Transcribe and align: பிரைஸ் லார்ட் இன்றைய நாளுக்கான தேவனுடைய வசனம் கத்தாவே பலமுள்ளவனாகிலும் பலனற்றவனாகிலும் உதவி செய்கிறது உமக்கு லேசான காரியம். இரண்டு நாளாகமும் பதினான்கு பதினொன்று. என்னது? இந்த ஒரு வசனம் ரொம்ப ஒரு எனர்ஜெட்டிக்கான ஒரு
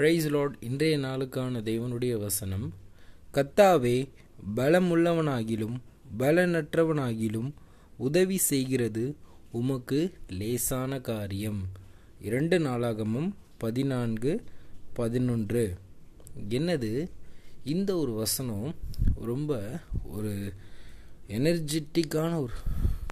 பிரைஸ் 0.00 0.28
லார்ட் 0.28 0.56
இன்றைய 0.60 0.98
நாளுக்கான 0.98 1.60
தேவனுடைய 1.62 2.18
வசனம் 2.18 2.72
கத்தாவே 3.34 4.08
பலமுள்ளவனாகிலும் 4.56 5.74
பலனற்றவனாகிலும் 6.18 7.52
உதவி 7.96 8.36
செய்கிறது 8.36 9.16
உமக்கு 9.50 10.12
லேசான 10.28 11.00
காரியம். 11.00 11.62
இரண்டு 12.20 12.58
நாளாகமும் 12.58 13.32
பதினான்கு 13.58 14.42
பதினொன்று. 14.94 15.76
என்னது? 16.48 17.08
இந்த 17.64 17.96
ஒரு 17.96 18.12
வசனம் 18.12 18.74
ரொம்ப 19.14 19.80
ஒரு 20.04 20.52
எனர்ஜெட்டிக்கான 21.28 22.40
ஒரு 22.40 22.52